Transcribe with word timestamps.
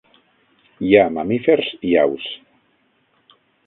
Hi 0.87 0.95
ha 0.95 1.03
mamífers 1.19 1.71
i 1.93 1.95
aus. 2.07 2.29